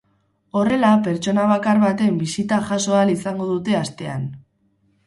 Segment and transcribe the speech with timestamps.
[0.61, 4.27] Horrela, pertsona bakar baten bisita jaso ahal izango dute astean.